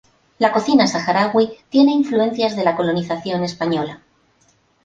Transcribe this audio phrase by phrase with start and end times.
[0.43, 4.01] La cocina saharaui tiene influencias de la colonización española.